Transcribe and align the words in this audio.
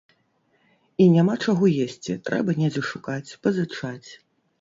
І 1.03 1.05
няма 1.15 1.35
чаго 1.45 1.69
есці, 1.85 2.15
трэба 2.29 2.55
недзе 2.61 2.83
шукаць, 2.91 3.35
пазычаць. 3.45 4.09